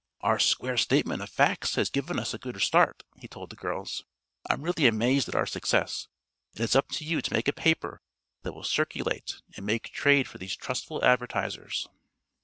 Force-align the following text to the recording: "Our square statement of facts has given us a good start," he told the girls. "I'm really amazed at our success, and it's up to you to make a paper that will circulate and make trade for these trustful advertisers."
"Our 0.21 0.39
square 0.39 0.77
statement 0.77 1.21
of 1.21 1.29
facts 1.29 1.75
has 1.75 1.91
given 1.91 2.17
us 2.17 2.33
a 2.33 2.39
good 2.39 2.59
start," 2.59 3.03
he 3.19 3.27
told 3.27 3.51
the 3.51 3.55
girls. 3.55 4.03
"I'm 4.49 4.63
really 4.63 4.87
amazed 4.87 5.29
at 5.29 5.35
our 5.35 5.45
success, 5.45 6.07
and 6.55 6.61
it's 6.63 6.75
up 6.75 6.89
to 6.93 7.05
you 7.05 7.21
to 7.21 7.33
make 7.33 7.47
a 7.47 7.53
paper 7.53 8.01
that 8.41 8.53
will 8.53 8.63
circulate 8.63 9.35
and 9.55 9.63
make 9.63 9.89
trade 9.93 10.27
for 10.27 10.39
these 10.39 10.55
trustful 10.55 11.05
advertisers." 11.05 11.85